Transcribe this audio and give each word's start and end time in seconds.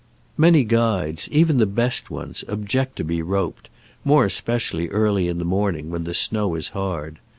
Many 0.35 0.63
guides, 0.63 1.29
even 1.31 1.57
the 1.59 1.67
best 1.67 2.09
ones, 2.09 2.43
object 2.47 2.95
to 2.95 3.03
be 3.03 3.21
roped, 3.21 3.69
more 4.03 4.25
especially 4.25 4.87
early 4.87 5.27
in 5.27 5.37
the 5.37 5.45
morning, 5.45 5.91
when 5.91 6.05
the 6.05 6.15
snow 6.15 6.55
is 6.55 6.69
hard. 6.69 7.19